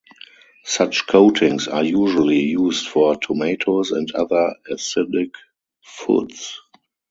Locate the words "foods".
5.83-6.59